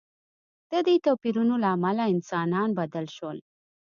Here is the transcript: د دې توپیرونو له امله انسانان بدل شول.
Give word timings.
د 0.71 0.73
دې 0.87 0.95
توپیرونو 1.05 1.55
له 1.63 1.67
امله 1.75 2.03
انسانان 2.13 2.69
بدل 2.79 3.05
شول. 3.15 3.37